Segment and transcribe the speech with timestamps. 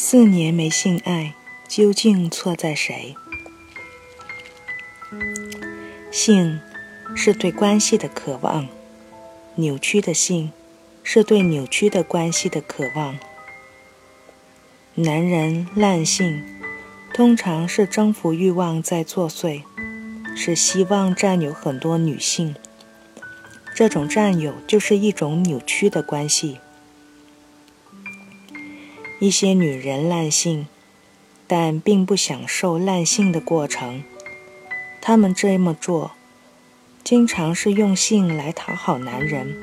[0.00, 1.34] 四年没性爱，
[1.66, 3.16] 究竟错在谁？
[6.12, 6.60] 性
[7.16, 8.68] 是对关系的渴望，
[9.56, 10.52] 扭曲的性
[11.02, 13.18] 是对扭曲的关系的渴望。
[14.94, 16.44] 男人滥性，
[17.12, 19.64] 通常是征服欲望在作祟，
[20.36, 22.54] 是希望占有很多女性。
[23.74, 26.60] 这种占有就是一种扭曲的关系。
[29.20, 30.68] 一些女人滥性，
[31.48, 34.04] 但并不享受滥性的过程。
[35.00, 36.12] 她们这么做，
[37.02, 39.56] 经常是用性来讨好男人。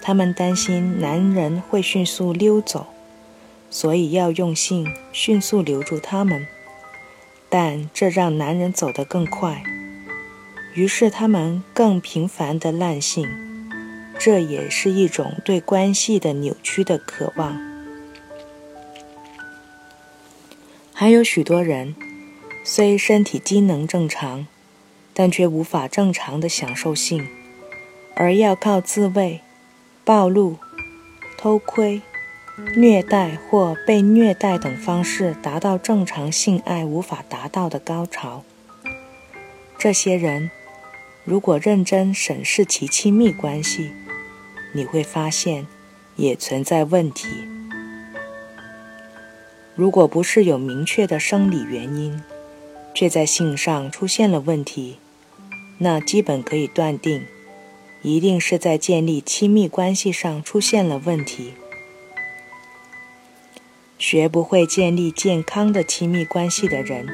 [0.00, 2.86] 她们担心男人会迅速溜走，
[3.68, 6.46] 所以要用性迅速留住他们。
[7.50, 9.62] 但这让男人走得更快，
[10.72, 13.28] 于是他们更频繁的滥性。
[14.18, 17.73] 这也是一种对关系的扭曲的渴望。
[20.96, 21.96] 还有许多人，
[22.62, 24.46] 虽身体机能正常，
[25.12, 27.26] 但却无法正常的享受性，
[28.14, 29.40] 而要靠自慰、
[30.04, 30.56] 暴露、
[31.36, 32.00] 偷窥、
[32.76, 38.44] 虐待或被虐待等方式达到正常性爱无法达到的高潮。
[39.76, 40.48] 这些人，
[41.24, 43.90] 如果认真审视其亲密关系，
[44.72, 45.66] 你会发现
[46.14, 47.28] 也存在问题。
[49.76, 52.22] 如果不是有明确的生理原因，
[52.94, 54.98] 却在性上出现了问题，
[55.78, 57.26] 那基本可以断定，
[58.02, 61.54] 一定是在建立亲密关系上出现了问题。
[63.98, 67.08] 学不会建立健康的亲密关系的人，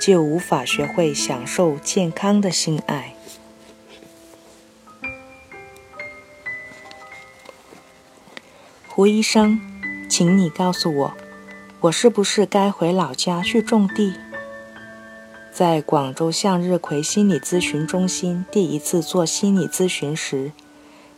[0.00, 3.14] 就无法学会享受健康的性爱。
[8.88, 9.60] 胡医生，
[10.08, 11.21] 请你告诉我。
[11.82, 14.14] 我是不是该回老家去种地？
[15.52, 20.52] 在广州向日葵心理咨询中心第一次做心理咨询时，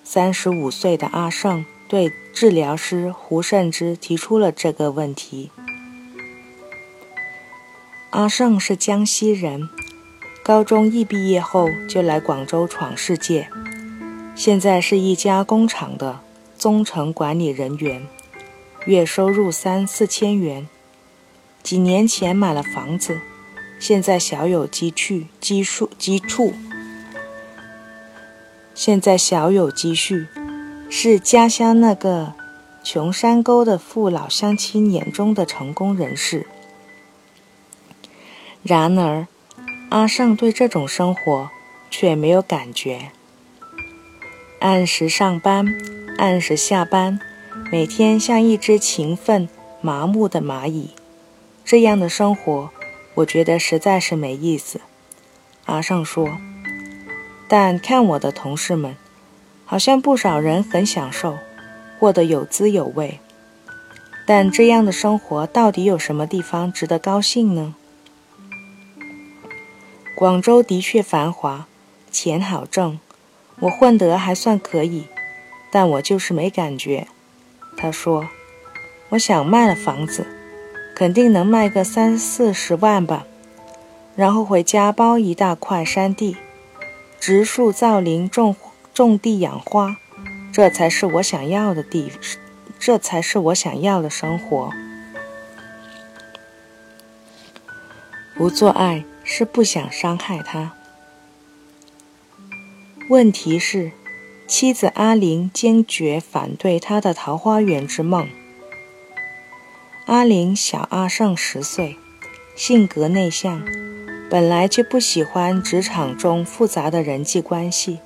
[0.02, 5.50] 三十五岁的阿胜对治疗师胡慎之提出了这个问题。
[8.08, 9.68] 阿胜是江西人，
[10.42, 13.50] 高中一毕业后就来广州闯世界，
[14.34, 16.20] 现在是一家工厂的
[16.56, 18.06] 中层管理人员。
[18.86, 20.68] 月收入三四千元，
[21.62, 23.18] 几年前买了房子，
[23.80, 26.52] 现在小有积蓄，积数积处。
[28.74, 30.26] 现在小有积蓄，
[30.90, 32.34] 是家乡那个
[32.82, 36.46] 穷山沟的父老乡亲眼中的成功人士。
[38.62, 39.26] 然而，
[39.88, 41.50] 阿胜对这种生活
[41.90, 43.12] 却没有感觉，
[44.60, 45.74] 按时上班，
[46.18, 47.18] 按时下班。
[47.70, 49.48] 每天像一只勤奋
[49.80, 50.90] 麻木的蚂蚁，
[51.64, 52.70] 这样的生活，
[53.14, 54.80] 我觉得实在是没意思。
[55.66, 56.38] 阿胜说
[57.48, 58.96] ：“但看我的同事们，
[59.64, 61.38] 好像不少人很享受，
[62.00, 63.20] 过得有滋有味。
[64.26, 67.76] 但这样的生活到底有什么地方值得高兴呢？”
[70.16, 71.68] 广州的确繁华，
[72.10, 72.98] 钱好挣，
[73.60, 75.06] 我混得还算可以，
[75.70, 77.06] 但我就是没感觉。
[77.76, 78.28] 他说
[79.10, 80.26] ：“我想卖了房子，
[80.94, 83.26] 肯定能卖个三四十万吧，
[84.16, 86.36] 然后回家包一大块山地，
[87.20, 88.56] 植树造林，种
[88.92, 89.96] 种地养花，
[90.52, 92.12] 这才是我想要的地，
[92.78, 94.70] 这才是我想要的生活。
[98.36, 100.72] 不做爱是不想伤害他。
[103.08, 103.92] 问题是。”
[104.46, 108.28] 妻子阿玲坚决反对他的桃花源之梦。
[110.04, 111.96] 阿玲小阿胜十岁，
[112.54, 113.64] 性格内向，
[114.28, 118.00] 本来就不喜欢职场中复杂的人际关系。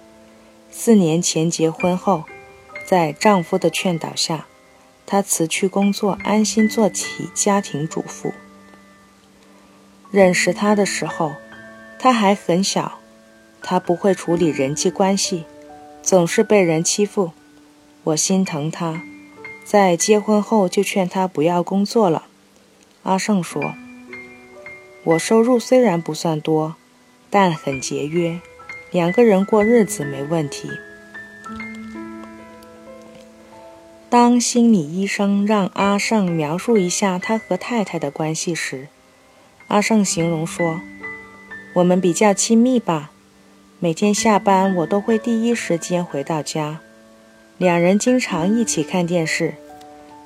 [0.71, 2.23] 四年前结婚后，
[2.87, 4.47] 在丈夫的劝导下，
[5.05, 8.33] 她辞去工作，安心做起家庭主妇。
[10.13, 11.33] 认识他的时候，
[11.99, 13.01] 他还很小，
[13.61, 15.45] 他不会处理人际关系。
[16.09, 17.33] 总是被人欺负，
[18.03, 19.03] 我心疼他，
[19.63, 22.29] 在结婚后就劝他不要工作了。
[23.03, 23.75] 阿胜说
[25.05, 26.77] ：“我收入虽然不算多，
[27.29, 28.41] 但很节约，
[28.91, 30.71] 两个人过日子没问题。”
[34.09, 38.89] 当心理医生让阿胜描述一下他和太太的关系时，
[39.67, 40.81] 阿胜形容说
[41.77, 43.11] ：“我们比较亲密吧。”
[43.81, 46.81] 每天下班，我都会第一时间回到家。
[47.59, 49.55] 两人经常一起看电视。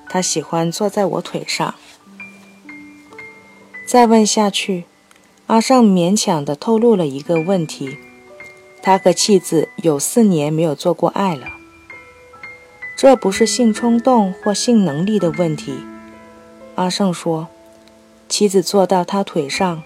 [0.09, 1.75] 他喜欢坐在我腿上。
[3.87, 4.85] 再问下去，
[5.49, 7.99] 阿胜勉强地透露了一个问题：
[8.83, 11.49] 他和妻子有四年没有做过爱了。
[12.97, 15.75] 这不是性冲动或性能力的问题，
[16.77, 17.49] 阿胜说，
[18.31, 19.83] 妻子坐到他腿上，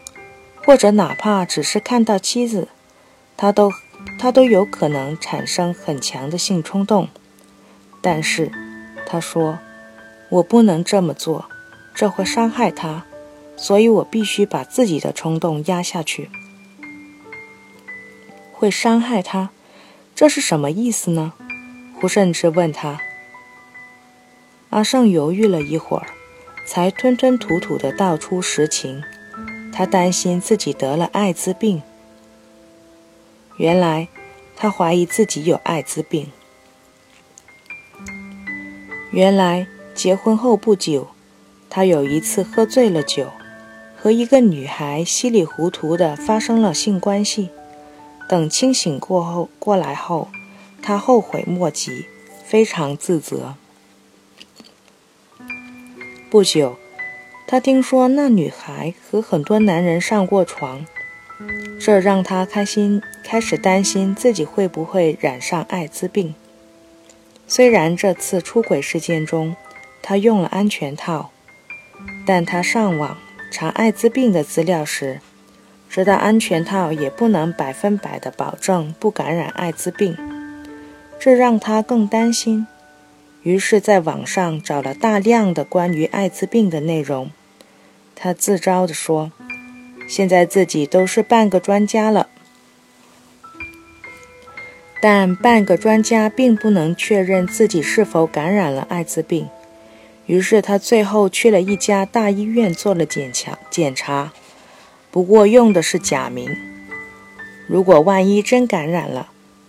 [0.64, 2.68] 或者哪怕只是看到妻子，
[3.36, 3.70] 他都
[4.18, 7.08] 他都有可能产生很强的性冲动。
[8.00, 8.52] 但是，
[9.06, 9.58] 他说，
[10.28, 11.46] 我不能这么做，
[11.94, 13.04] 这会伤害他，
[13.56, 16.30] 所以我必须把自己的冲动压下去。
[18.52, 19.50] 会伤害他，
[20.14, 21.32] 这是什么意思呢？
[22.00, 23.00] 胡慎之问他。
[24.70, 26.06] 阿胜犹豫了一会儿，
[26.66, 29.02] 才吞吞吐吐地道出实情。
[29.72, 31.82] 他担心自己得了艾滋病。
[33.58, 34.08] 原来，
[34.54, 36.30] 他怀疑自己有艾滋病。
[39.12, 41.08] 原来，结婚后不久，
[41.70, 43.28] 他有一次喝醉了酒，
[43.96, 47.48] 和一个女孩稀里糊涂的发生了性关系。
[48.28, 50.28] 等清醒过后过来后，
[50.82, 52.04] 他后悔莫及，
[52.44, 53.54] 非常自责。
[56.28, 56.76] 不久，
[57.46, 60.84] 他听说那女孩和很多男人上过床，
[61.80, 66.32] 这让他开心，开始担心自己会不会染上艾滋病。
[67.48, 69.56] 虽然这次出轨事件中，
[70.00, 71.32] 他用了安全套，
[72.24, 73.18] 但他上网
[73.50, 75.20] 查艾滋病的资料时，
[75.90, 80.16] 知道安全套也不能百分百的保证不感染艾滋病，
[81.18, 82.68] 这让他更担心。
[83.42, 87.32] 于是，在网上找了大量的关于艾滋病的内容。
[88.14, 89.32] 他自招地说
[90.08, 92.28] ：“现在自己都是半个专家了。”
[95.00, 99.48] 但半个专家并不能确认自己是否感染了艾滋病。
[100.26, 104.32] 于是，他最后去了一家大医院做了检查，检查，
[105.10, 106.56] 不过用的是假名。
[107.68, 109.28] 如果万一真感染了，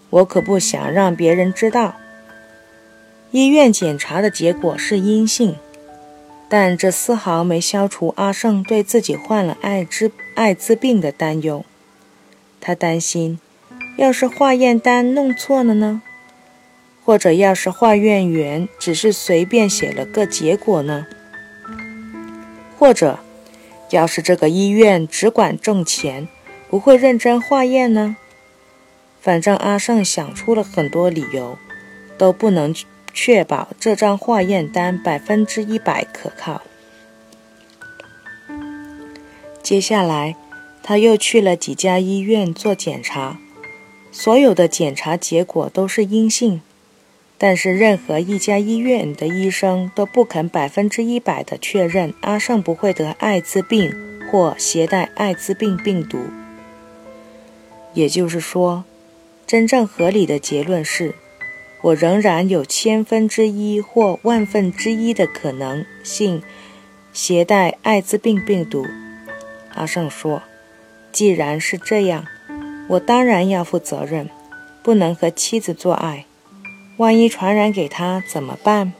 [0.09, 1.95] 我可不想让别人知道。
[3.31, 5.57] 医院检查的结果是阴性，
[6.47, 11.65] 但这丝毫没消除阿胜对自己患了艾滋艾滋病的担忧。
[12.59, 13.39] 他担心，
[13.97, 16.01] 要是化验单弄错了呢？
[17.03, 21.05] 或者要是化验员只是随便写了个结果呢？
[22.77, 23.19] 或者，
[23.89, 26.27] 要是这个医院只管挣钱，
[26.69, 28.15] 不会认真化验呢？
[29.19, 31.57] 反正阿胜想出了很多理由，
[32.17, 32.73] 都不能。
[33.19, 36.61] 确保这张化验单百分之一百可靠。
[39.63, 40.35] 接下来，
[40.83, 43.39] 他又去了几家医院做检查，
[44.19, 46.61] 所有的检查结果都是阴性，
[47.37, 53.93] 但是任何一家医院的医生都不肯百分之一百的确认阿胜不会得艾滋病
[54.31, 56.17] 或携带艾滋病病毒。
[57.93, 58.85] 也就是说，
[59.45, 61.13] 真正合理的结论是。
[61.83, 66.41] 我仍然有千分之一或万分之一的可能性
[67.13, 68.83] 携带艾滋病病毒。
[69.75, 70.41] 阿胜说
[71.13, 72.25] ：“既然是这样，
[72.89, 74.29] 我当然要负责任，
[74.83, 76.25] 不能和妻子做爱。
[76.97, 78.93] 万一传染给他怎么办？”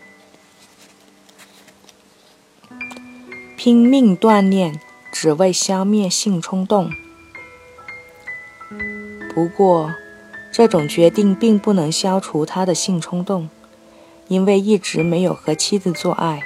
[3.57, 4.79] 拼命锻炼，
[5.11, 6.91] 只为消灭性冲动。
[9.33, 9.93] 不过。
[10.49, 13.47] 这种决定并不能消除他的性冲动，
[14.27, 16.41] 因为一直没有和妻子做爱，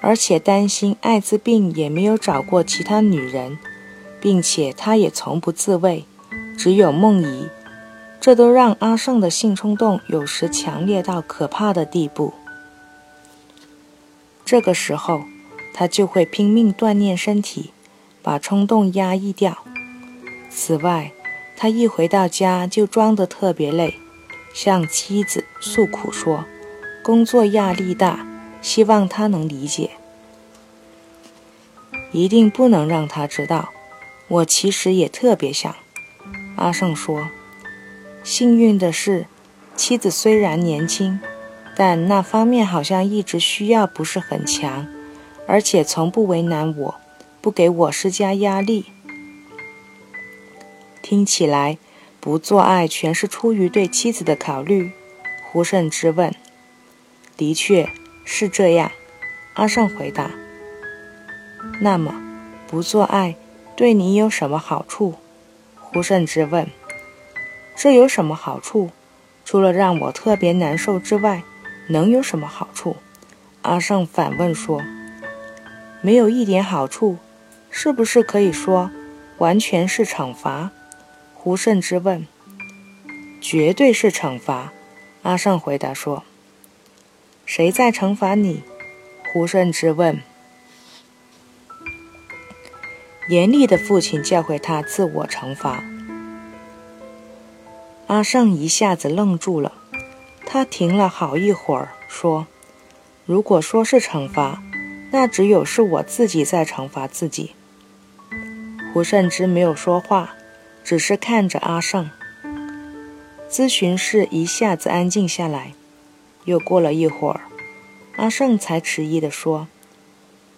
[0.00, 3.58] 而且担心艾滋病，也没有找过其他女人，
[4.22, 6.06] 并且他也从不自慰，
[6.56, 7.48] 只有梦遗，
[8.20, 12.34] 这都让阿胜的性冲动有时强烈到可怕的地步。
[14.44, 15.24] 这个时候，
[15.72, 17.72] 他就会拼命锻炼身体，
[18.22, 19.58] 把冲动压抑掉。
[20.50, 21.12] 此外，
[21.56, 23.94] 他一回到家就装得特别累，
[24.52, 26.44] 向妻子诉苦说
[27.02, 28.26] ：“工作压力大，
[28.60, 29.92] 希望他能理解。
[32.12, 33.70] 一定不能让他知道，
[34.28, 35.74] 我其实也特别想。”
[36.56, 37.28] 阿胜说
[38.22, 39.26] ：“幸运的是，
[39.74, 41.18] 妻子虽然年轻，
[41.74, 44.86] 但那方面好像一直需要不是很强，
[45.46, 46.94] 而且从不为难我，
[47.40, 48.86] 不给我施加压力。”
[51.02, 51.78] 听起来，
[52.20, 54.92] 不做爱全是出于对妻子的考虑。
[55.50, 56.34] 胡胜之问
[57.36, 57.88] ：“的确
[58.24, 58.92] 是这样。”
[59.54, 60.30] 阿胜回答
[61.82, 62.14] ：“那么，
[62.66, 63.36] 不做爱
[63.76, 65.14] 对你有什么好处？”
[65.92, 66.66] 胡慎之问
[67.76, 68.90] ：“这有什么好处？
[69.44, 71.42] 除了让我特别难受之外，
[71.88, 72.96] 能有什么好处？”
[73.60, 74.82] 阿胜反问说
[76.00, 77.18] ：“没有一点好处，
[77.70, 78.90] 是不是可以说
[79.38, 80.70] 完全是惩罚？
[81.34, 82.26] 胡慎之问。
[83.40, 84.72] 绝对是惩罚。
[85.22, 86.24] 阿胜回答说
[87.44, 88.62] ：“谁在惩罚你？”
[89.32, 90.20] 胡慎之问。
[93.28, 95.84] 严厉的父亲教会他自我惩罚。
[98.08, 99.72] 阿胜一下子愣住了，
[100.44, 102.46] 他停了好一会儿，说
[103.24, 104.62] ：“如果说是惩罚，
[105.12, 107.52] 那只有是我自己在惩罚自己。”
[108.92, 110.34] 胡慎之没有说话，
[110.84, 112.10] 只是看着阿胜。
[113.48, 115.72] 咨询室一下子安静下来。
[116.44, 117.42] 又过了一会儿，
[118.16, 119.68] 阿胜才迟疑地说：“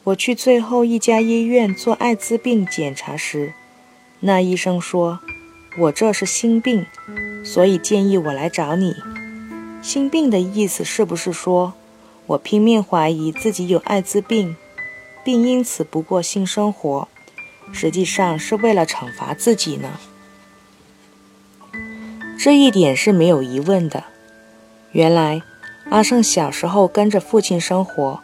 [0.04, 3.54] 我去最后一家医院做艾滋病检查时，
[4.20, 5.20] 那医生说
[5.78, 6.86] 我这是心病。”
[7.44, 8.96] 所以建议我来找你。
[9.82, 11.74] 心病的意思是不是说
[12.24, 14.56] 我拼命怀疑自己有艾滋病，
[15.22, 17.06] 并因此不过性生活，
[17.70, 20.00] 实际上是为了惩罚自己呢？
[22.38, 24.04] 这一点是没有疑问的。
[24.92, 25.42] 原来
[25.90, 28.20] 阿胜小时候跟着父亲生活，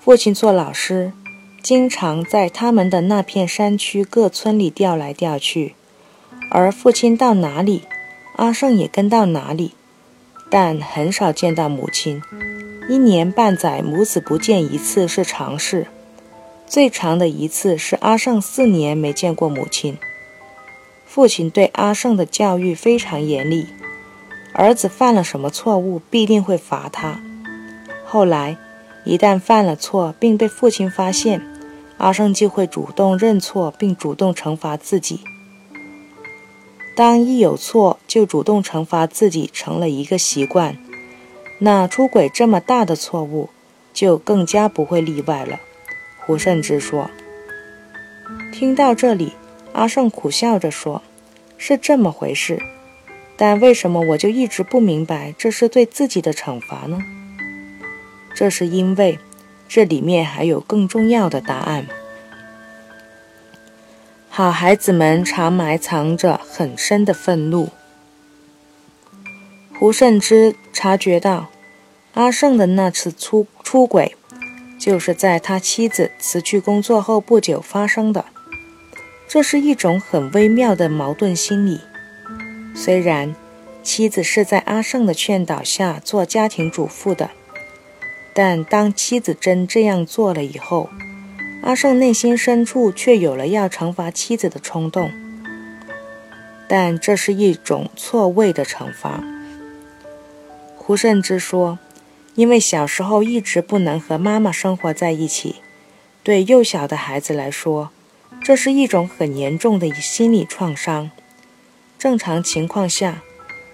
[0.00, 1.12] 父亲做老师，
[1.62, 5.74] 经常在他们的那片山区各村里调来调去，
[6.50, 7.82] 而父亲到哪里？
[8.36, 9.72] 阿胜也跟到哪里，
[10.48, 12.22] 但很少见到母亲。
[12.88, 15.88] 一年半载，母子不见一次是常事。
[16.66, 19.98] 最长的一次是阿胜四年没见过母亲。
[21.04, 23.66] 父亲对阿胜的教育非常严厉，
[24.54, 27.20] 儿子犯了什么错误，必定会罚他。
[28.06, 28.56] 后来，
[29.08, 31.40] 一旦犯了错并被父亲发现，
[31.96, 35.20] 阿胜就会主动认错，并主动惩罚自己。
[36.94, 40.76] 当一有错就主动惩罚自己成了一个习惯，
[41.60, 43.48] 那出轨这么大的错误
[43.94, 45.58] 就更加不会例外了。
[46.26, 47.10] 胡慎之说。
[48.52, 49.32] 听到这里，
[49.72, 51.00] 阿胜苦笑着说
[51.56, 52.60] ：“是这么回事，
[53.38, 56.98] 但为什么我就一直不明白这是对自己的惩罚呢？
[58.34, 59.18] 这是因为
[59.68, 61.86] 这里面还有更重要的答案。”
[64.30, 67.70] 好孩子们常埋藏着很深的愤怒。
[69.76, 71.48] 胡慎之察觉到，
[72.14, 74.16] 阿胜的那次出出轨，
[74.78, 78.26] 就是在他妻子辞去工作后不久发生的。
[79.28, 81.80] 这是一种很微妙的矛盾心理。
[82.74, 83.34] 虽然
[83.82, 87.30] 妻子是在阿胜的劝导下做家庭主妇的，
[88.38, 90.90] 但当妻子真这样做了以后，
[91.64, 95.10] 阿胜内心深处却有了要惩罚妻子的冲动，
[96.68, 99.24] 但这是一种错位的惩罚。
[100.76, 101.80] 胡慎之说
[102.36, 105.56] ：“因为小时候一直不能和妈妈生活在一起，
[106.22, 107.90] 对幼小的孩子来说，
[108.40, 111.10] 这是一种很严重的心理创伤。
[111.98, 113.20] 正常情况下，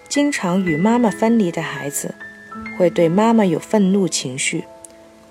[0.09, 2.15] 经常与妈妈分离的孩子，
[2.77, 4.65] 会对妈妈有愤怒情绪，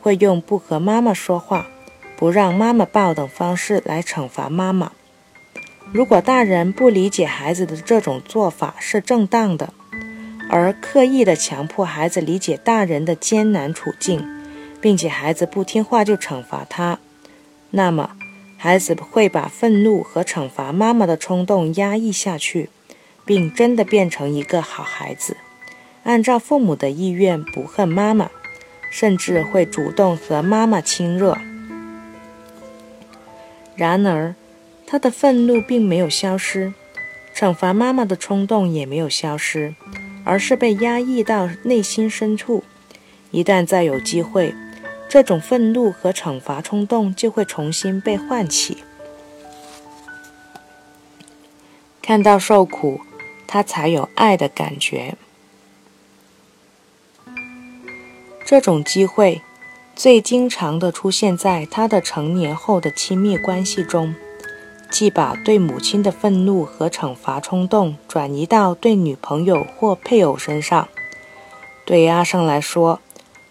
[0.01, 1.67] 会用不和妈妈说话。”
[2.15, 4.93] 不让妈妈抱等方式来惩罚妈妈。
[5.91, 9.73] 如果大人不理解孩子的这种做法是正当的，
[10.49, 14.25] 而刻意的强迫孩子理解大人的艰难处境，
[14.79, 16.99] 并且孩子不听话就惩罚他，
[17.71, 18.11] 那么
[18.57, 22.69] 孩子会把愤怒和惩罚妈妈的冲动压抑下去，
[23.25, 25.35] 并真的变成一个好孩子，
[26.03, 28.29] 按照父母的意愿不恨妈妈，
[28.91, 31.37] 甚至会主动和妈妈亲热。
[33.75, 34.35] 然而，
[34.85, 36.73] 他的愤怒并没有消失，
[37.35, 39.73] 惩罚妈妈的冲动也没有消失，
[40.23, 42.63] 而是被压抑到内心深处。
[43.31, 44.53] 一旦再有机会，
[45.09, 48.83] 这种愤怒和惩罚冲动就会重新被唤起。
[52.01, 53.01] 看到受苦，
[53.47, 55.15] 他才有爱的感觉。
[58.45, 59.41] 这种机会。
[59.95, 64.15] 最经常的出现在他的成年后的亲密关系中，
[64.89, 70.87] 既把对母亲的愤怒和惩罚冲动转移到对女朋友或配偶身上。
[71.85, 72.99] 对阿胜来说，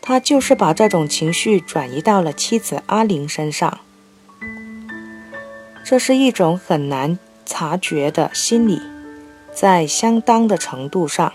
[0.00, 3.78] 他就是把这种情绪转移到了妻子阿玲身上。
[5.84, 8.80] 这是一种很难察觉的心理，
[9.54, 11.32] 在相当的程度上，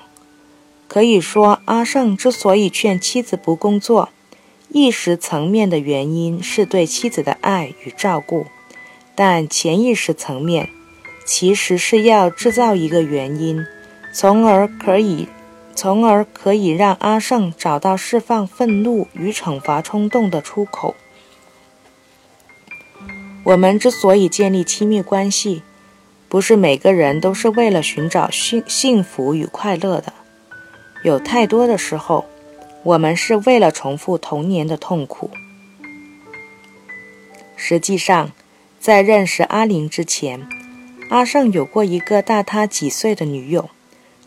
[0.88, 4.10] 可以说阿胜之所以劝妻子不工作。
[4.70, 8.48] 意识层面的原因是对妻子的爱与照顾，
[9.16, 10.70] 但潜意识层面
[11.26, 13.66] 其实是要制造一个原因，
[14.14, 15.30] 从而可以，
[15.74, 20.96] 从而可以让阿胜找到释放愤怒与惩罚冲动的出口。
[23.46, 25.62] 我们之所以建立亲密关系，
[26.28, 30.12] 不是每个人都是为了寻找幸幸福与快乐的。
[31.08, 32.26] 有太多的时候，
[32.84, 35.32] 我们是为了重复童年的痛苦。
[37.56, 38.32] 实际上，
[38.78, 40.46] 在认识阿玲之前，
[41.10, 43.70] 阿胜有过一个大他几岁的女友，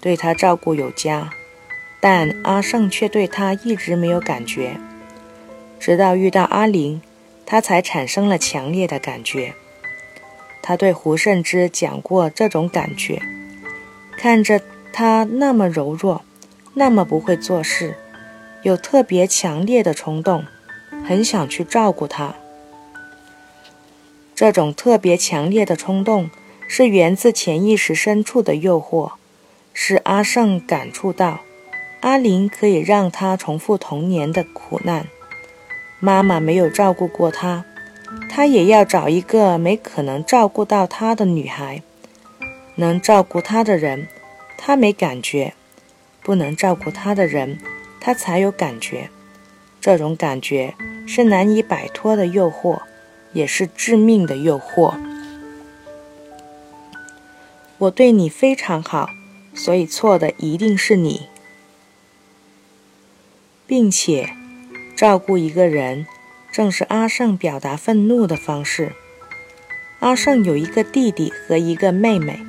[0.01, 1.29] 对他照顾有加，
[2.01, 4.79] 但阿胜却对他一直没有感觉。
[5.79, 7.03] 直到遇到阿玲，
[7.45, 9.53] 他才产生了强烈的感觉。
[10.63, 13.21] 他对胡胜之讲过这种感觉，
[14.17, 14.63] 看着
[14.95, 16.23] 他那么柔弱，
[16.75, 17.97] 那么不会做事，
[18.63, 20.45] 有特别强烈的冲动，
[21.07, 22.35] 很想去照顾他。
[24.35, 26.31] 这种特别强烈的冲动
[26.67, 29.13] 是源自潜意识深处的诱惑，
[29.75, 31.41] 是阿胜感触到
[32.01, 35.07] 阿林可以让他重复童年的苦难。
[35.99, 37.67] 妈妈没有照顾过他，
[38.31, 41.83] 他也要找一个没可能照顾到他的女孩。
[42.77, 44.09] 能照顾他的人，
[44.57, 45.53] 他没感觉；
[46.23, 47.59] 不能照顾他的人，
[48.01, 49.11] 他才有感觉。
[49.81, 50.75] 这种感觉
[51.07, 52.83] 是难以摆脱的诱惑。
[53.33, 54.95] 也是致命的诱惑。
[57.79, 59.09] 我对你非常好，
[59.55, 61.29] 所以错的一定是你，
[63.67, 64.31] 并且
[64.97, 66.07] 照顾一个人，
[66.53, 68.93] 正是阿胜表达愤怒的方式。
[70.01, 72.41] 阿胜有一个弟弟和一个妹妹，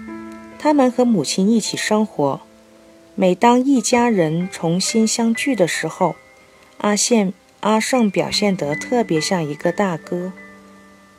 [0.58, 2.42] 他们和母亲一起生活。
[3.22, 6.16] 每当一家人重新相聚的时候，
[6.80, 10.34] 阿宪阿胜表现得特别像一个大哥。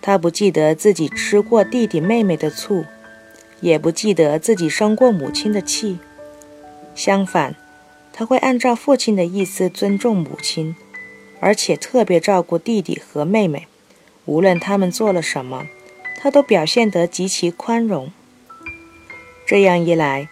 [0.01, 2.85] 他不记得自己吃过弟弟妹妹的醋，
[3.61, 6.01] 也不记得自己生过母亲的气。
[6.97, 7.55] 相反，
[8.13, 10.75] 他会按照父亲的意思尊重母亲，
[11.39, 13.69] 而且特别照顾弟弟和妹妹。
[14.25, 15.69] 无论他们做了什么，
[16.21, 18.11] 他都表现得极其宽容。
[19.47, 20.29] 这样一来，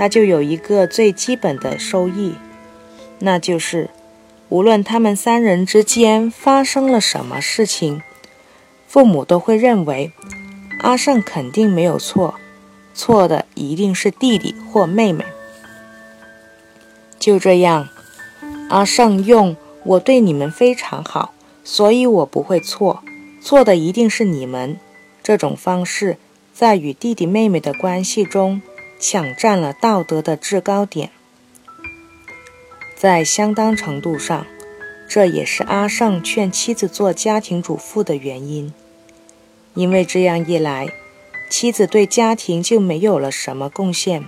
[0.00, 2.32] 他就有一个最基本的收益，
[3.18, 3.90] 那就是，
[4.48, 8.00] 无论他们三人之间发生了什么事情。
[8.88, 10.10] 父母都会认为
[10.78, 12.36] 阿胜肯定没有错，
[12.94, 15.22] 错的一定是弟弟或妹妹。
[17.18, 17.86] 就这样，
[18.70, 23.02] 阿胜用“我对你们非常好，所以我不会错，
[23.42, 24.78] 错的一定是你们”
[25.22, 26.16] 这种方式，
[26.54, 28.62] 在与弟弟妹妹的关系中
[29.00, 31.10] 抢占了道德的制高点。
[32.94, 34.46] 在相当程度上，
[35.08, 38.72] 这也是阿胜劝妻子做家庭主妇的原因。
[39.74, 40.88] 因为这样一来，
[41.48, 44.22] 妻子对家庭就没有了什么贡献，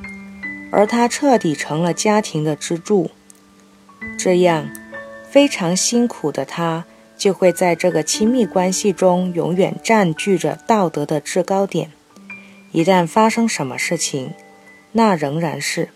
[0.70, 3.10] 而他彻底成了家庭的支柱。
[4.18, 4.70] 这样，
[5.30, 6.86] 非常辛苦的他
[7.18, 11.92] 就会在这个亲密关系中永远占据着道德的制高点。
[12.72, 14.32] 一旦发生什么事情，
[14.92, 15.88] 那仍然是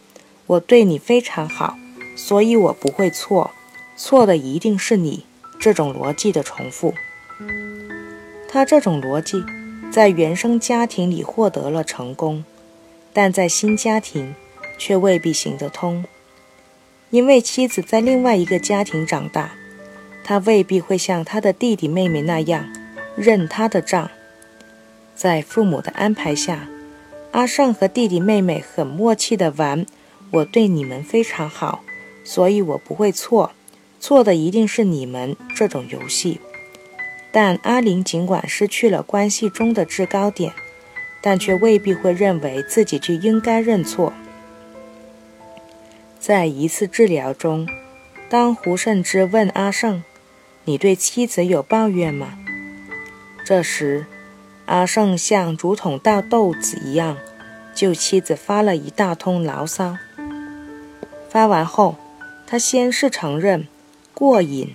[0.46, 1.78] 我对你非常好，
[2.16, 3.50] 所以我不会错，
[3.96, 5.26] 错的一定是你。
[5.58, 6.94] 这种逻辑的重复。
[8.48, 9.42] 他这种逻辑，
[9.90, 12.44] 在原生家庭里获得了成功，
[13.12, 14.34] 但在新家庭
[14.78, 16.04] 却未必行得通。
[17.10, 19.52] 因为妻子在另外一个家庭长大，
[20.22, 22.68] 他未必会像他的弟弟妹妹那样
[23.16, 24.10] 认他的账。
[25.14, 26.68] 在父母的安排下，
[27.36, 29.84] 阿胜和弟弟妹妹很默契的玩
[30.32, 31.84] “我对你们非常好，
[32.24, 33.52] 所以我不会错，
[34.00, 36.40] 错的一定是你们”这种游戏。
[37.30, 40.54] 但阿玲尽管失去了关系中的制高点，
[41.20, 44.14] 但却未必会认为自己就应该认错。
[46.18, 47.68] 在一次治疗中，
[48.30, 50.02] 当胡胜之问阿胜
[50.64, 52.38] ：“你对妻子有抱怨吗？”
[53.44, 54.06] 这时，
[54.66, 57.16] 阿胜像竹筒倒豆子一样，
[57.74, 59.96] 就妻子发了一大通牢骚。
[61.28, 61.96] 发完后，
[62.46, 63.66] 他先是承认
[64.12, 64.74] 过瘾。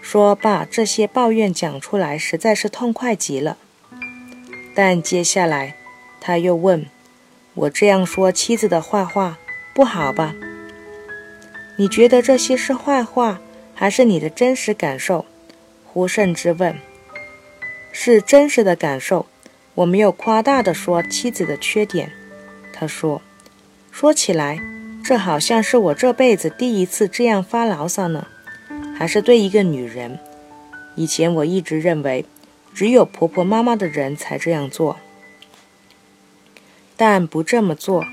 [0.00, 3.58] 说把这些抱怨讲出来，实在是痛快极了。
[4.74, 5.74] 但接下来，
[6.20, 6.86] 他又问
[7.54, 9.36] ：“我这样说妻子的坏话
[9.74, 10.34] 不好吧？
[11.76, 13.40] 你觉得这些是坏话，
[13.74, 15.26] 还是你的真实感受？”
[15.84, 16.76] 胡胜之问
[18.00, 19.26] ：“是真实的感受，
[19.74, 22.12] 我没有夸大的说妻子的缺点。”
[22.72, 23.20] 他说
[23.90, 24.60] ：“说起来，
[25.02, 28.28] 这好像是我这辈子第一次这样发牢骚呢。”
[28.96, 30.20] 还是对一个女人，
[30.94, 32.24] 以前我一直认为，
[32.72, 34.96] 只有婆婆妈妈的人才这样做。
[36.96, 38.04] 但不这么做，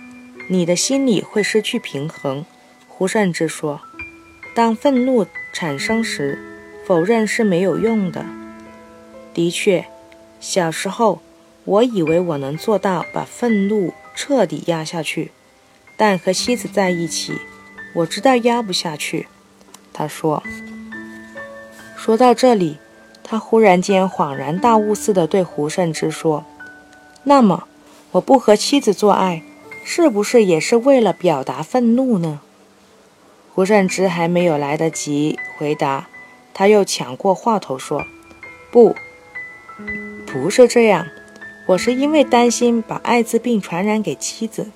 [0.50, 2.44] 你的心里会失去平衡。
[2.88, 3.82] 胡善之说
[4.56, 6.40] ：“当愤怒产生时，
[6.88, 8.26] 否认是没有用的。
[9.36, 9.86] 的确，
[10.40, 11.20] 小时候，
[11.66, 15.32] 我以为我能做到把愤怒彻底压下去，
[15.98, 17.34] 但和妻子在一起，
[17.94, 19.28] 我知道压不下去。
[19.92, 20.42] 他说。
[21.98, 22.78] 说到这里，
[23.24, 26.46] 他忽然间恍然大悟似的对胡胜之说
[27.26, 27.68] ：“那么，
[28.12, 29.42] 我不和妻子做爱，
[29.84, 32.40] 是不是也是为了表达愤怒呢？”
[33.54, 36.08] 胡胜之还没有来得及回答，
[36.54, 38.06] 他又抢过话头说
[38.70, 38.96] ：“不，
[40.36, 41.08] 不是这样，
[41.66, 44.70] 我是因为担心把艾滋病传染给妻子。”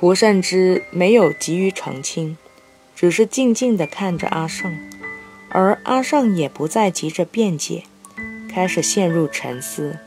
[0.00, 2.38] 胡胜之没有急于澄清，
[2.96, 4.74] 只是静静地看着阿胜。
[5.50, 7.82] 而阿胜也不再急着辩解，
[8.50, 9.98] 开始陷入沉思。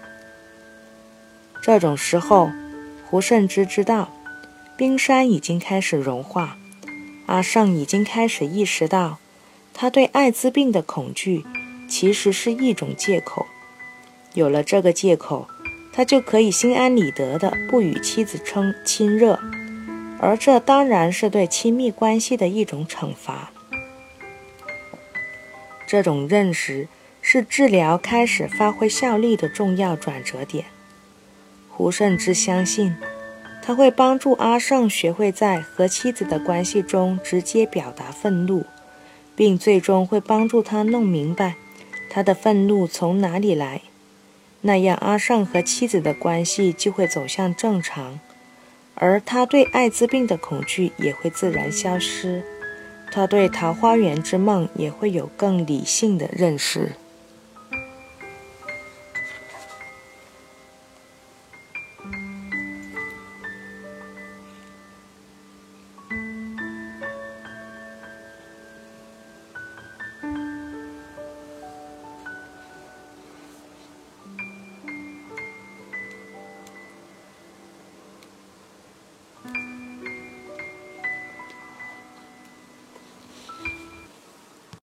[1.62, 2.50] 这种时候，
[3.06, 4.12] 胡胜之知道，
[4.76, 6.58] 冰山已经开始融化。
[7.28, 9.20] 阿胜已经开始意识到，
[9.76, 11.46] 他对艾滋病的恐惧
[11.88, 13.46] 其实是一种借口。
[14.34, 15.48] 有了这个借口，
[15.92, 19.40] 他就可以心安理得的不与妻子称亲热，
[20.20, 23.52] 而这当然是对亲密关系的一种惩罚。
[25.86, 26.88] 这种认识
[27.22, 30.66] 是治疗开始发挥效力的重要转折点。
[31.68, 32.96] 胡胜之相信，
[33.62, 38.66] 他会帮助阿胜学会在和妻子的关系中直接表达愤怒，
[39.36, 41.56] 并最终会帮助他弄明白
[42.10, 43.82] 他的愤怒从哪里来。
[44.62, 48.20] 那样，阿胜和妻子的关系就会走向正常，
[48.94, 52.44] 而他对艾滋病的恐惧也会自然消失。
[53.12, 56.94] 他对桃花源之梦也会有更理性的认识。